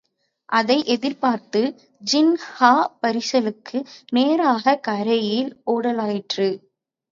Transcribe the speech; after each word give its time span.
அதை 0.49 0.85
எதிர்பார்த்து 0.85 1.61
ஜின்கா 2.13 2.71
பரிசலுக்கு 3.01 3.85
நேராகக் 4.09 4.83
கரையில் 4.83 5.63
ஓடலாயிற்று. 5.67 6.49